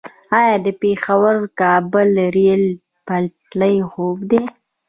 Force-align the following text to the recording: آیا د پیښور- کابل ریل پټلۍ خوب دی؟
آیا 0.39 0.55
د 0.65 0.67
پیښور- 0.81 1.35
کابل 1.61 2.09
ریل 2.35 2.63
پټلۍ 3.07 3.75
خوب 3.91 4.17
دی؟ 4.29 4.43